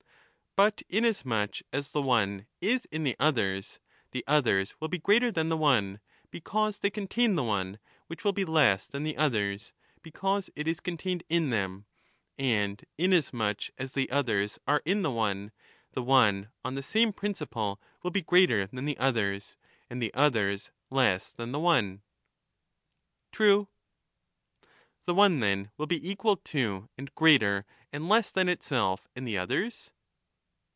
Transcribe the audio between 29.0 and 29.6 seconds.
and the